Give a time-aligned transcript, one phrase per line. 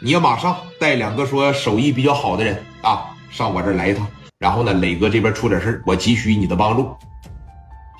[0.00, 4.06] 你要马上带两个说手艺比较好的人啊，上我这儿来一趟。
[4.38, 6.94] 然后呢，磊哥这边出点事我急需你的帮助。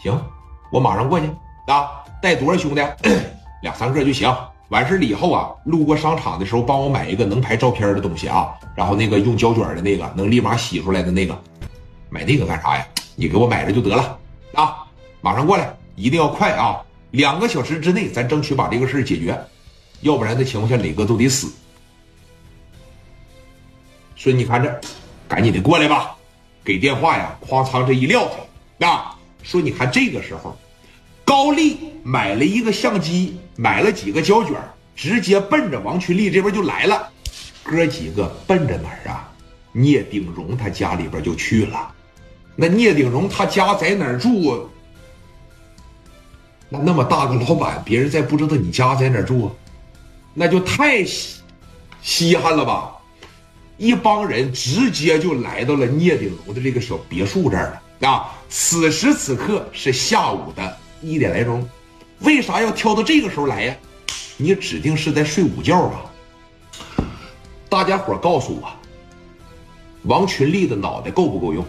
[0.01, 0.17] 行，
[0.71, 1.27] 我马上过去
[1.67, 1.91] 啊。
[2.23, 2.81] 带多少兄弟？
[3.63, 4.33] 两三个就行。
[4.69, 8.55] 完事了以后啊，路过商场的时候，帮我买一个能拍照片的东西啊。
[8.77, 11.37] 然后那个用胶卷的那个，能立马洗出来的那个，
[12.11, 12.87] 买那个干啥呀？
[13.17, 14.17] 你给我买着就得了
[14.55, 14.85] 啊！
[15.21, 16.81] 马上过来，一定要快啊！
[17.11, 19.37] 两个小时之内，咱争取把这个事解决，
[20.03, 21.53] 要不然的情况下，磊哥都得死。
[24.19, 24.81] 说你看这，
[25.29, 26.17] 赶紧的过来吧。
[26.65, 28.29] 给电话呀，哐仓这一撂
[28.81, 29.17] 啊！
[29.45, 30.59] 说你看这个时候。
[31.25, 34.57] 高丽买了一个相机，买了几个胶卷，
[34.97, 37.09] 直接奔着王群力这边就来了。
[37.63, 39.31] 哥几个奔着哪儿啊？
[39.73, 41.95] 聂鼎荣他家里边就去了。
[42.57, 44.69] 那聂鼎荣他家在哪儿住？
[46.69, 49.55] 那那么大个老板，别人再不知道你家在哪儿住，
[50.35, 51.41] 那就太稀
[52.03, 52.97] 稀罕了吧？
[53.79, 58.37] 一帮人直接就来到了聂鼎荣的这个小别墅这儿了啊！
[58.49, 60.77] 此时此刻是下午的。
[61.01, 61.67] 一点来钟，
[62.19, 63.77] 为啥要挑到这个时候来呀？
[64.37, 67.07] 你指定是在睡午觉吧？
[67.69, 68.69] 大家伙告诉我，
[70.03, 71.65] 王群力的脑袋够不够用？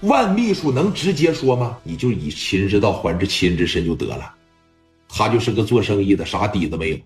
[0.00, 1.78] 万秘书能直接说吗？
[1.84, 4.34] 你就以秦之道还治秦之身就得了。
[5.08, 6.98] 他就是个做生意的，啥底子没有，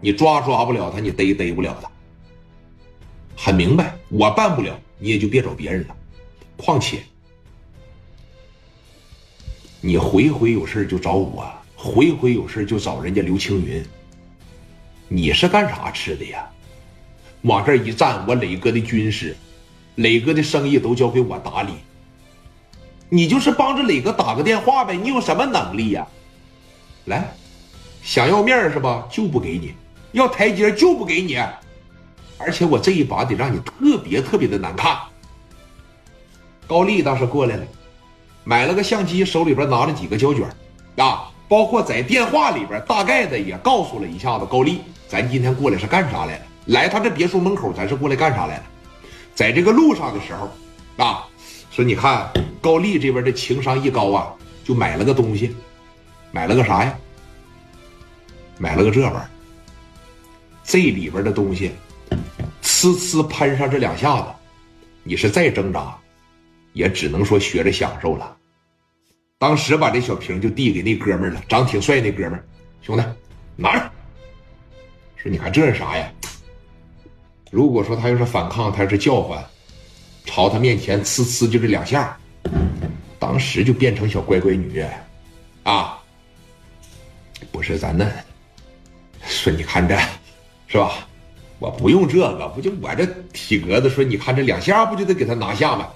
[0.00, 1.90] 你抓抓不了他，你逮逮不了他。
[3.36, 5.96] 很明白，我办不了，你也就别找别人了。
[6.56, 7.02] 况且。
[9.80, 13.84] 你回回有事就找我，回回有事就找人家刘青云。
[15.08, 16.48] 你是干啥吃的呀？
[17.42, 19.36] 往这一站，我磊哥的军师，
[19.96, 21.72] 磊哥的生意都交给我打理。
[23.10, 26.08] 你就是帮着磊哥打个电话呗，你有什么能力呀？
[27.04, 27.34] 来，
[28.02, 29.06] 想要面是吧？
[29.12, 29.74] 就不给你，
[30.12, 31.38] 要台阶就不给你，
[32.38, 34.96] 而且我这一把得让你特别特别的难看。
[36.66, 37.64] 高丽倒是过来了。
[38.42, 40.46] 买了个相机，手里边拿了几个胶卷，
[40.96, 46.42] 啊，包括在电话里边大概的也告诉了一下子高丽，咱今天过来是干啥来了？
[46.66, 48.64] 来他这别墅门口，咱是过来干啥来了？
[49.34, 50.50] 在这个路上的时候，
[51.02, 51.26] 啊，
[51.70, 52.30] 说你看
[52.60, 55.56] 高丽这边的情商一高啊，就买了个东西，
[56.30, 56.94] 买了个啥呀？
[58.58, 59.28] 买了个这玩意儿，
[60.62, 61.72] 这里边的东西，
[62.84, 64.26] 呲呲喷上这两下子，
[65.02, 65.96] 你是再挣扎。
[66.74, 68.36] 也只能说学着享受了。
[69.38, 72.48] 当时把这小瓶就递给那哥们了，长挺帅那哥们
[72.82, 73.04] 兄弟，
[73.54, 73.90] 拿着。
[75.14, 76.12] 说你看这是啥呀？
[77.52, 79.40] 如果说他要是反抗，他要是叫唤，
[80.24, 82.18] 朝他面前呲呲就这两下，
[83.20, 84.84] 当时就变成小乖乖女，
[85.62, 86.02] 啊，
[87.52, 88.04] 不是咱那。
[89.24, 89.96] 说你看这，
[90.66, 91.06] 是吧？
[91.58, 93.88] 我不用这个，不就我这体格子？
[93.88, 95.88] 说你看这两下，不就得给他拿下吗？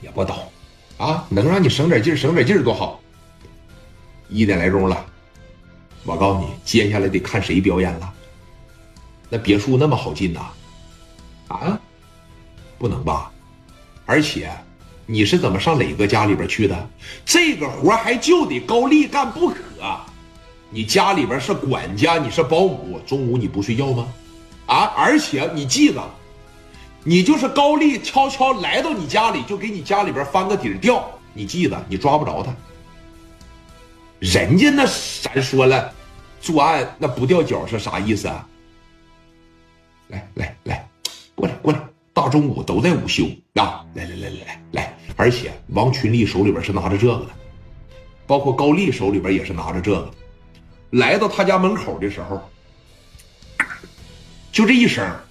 [0.00, 0.50] 也不倒，
[0.98, 3.00] 啊，能让你省点劲省点劲多好。
[4.28, 5.06] 一点来钟了，
[6.04, 8.12] 我告诉你，接下来得看谁表演了。
[9.30, 10.40] 那别墅那么好进呐？
[11.48, 11.80] 啊，
[12.78, 13.30] 不能吧？
[14.04, 14.50] 而且
[15.06, 16.88] 你是怎么上磊哥家里边去的？
[17.24, 19.56] 这个活还就得高丽干不可。
[20.70, 24.06] 你家里边是管家，你是保姆，中午你不睡觉吗？
[24.68, 26.00] 啊，而且你记得。
[27.04, 31.08] 你就是高丽悄悄来到你家里，就给你家里边翻个底儿掉。
[31.32, 32.54] 你记得，你抓不着他。
[34.18, 34.84] 人家那
[35.22, 35.90] 咱说了，
[36.40, 38.46] 作案那不掉脚是啥意思啊？
[40.08, 40.88] 来来来，
[41.34, 41.80] 过来过来，
[42.12, 43.24] 大中午都在午休
[43.54, 43.84] 啊！
[43.94, 47.30] 来来来来来来，而且王群力手里边是拿着这个的，
[48.26, 50.10] 包括高丽手里边也是拿着这个。
[50.90, 52.42] 来到他家门口的时候，
[54.58, 55.27] 就这一声。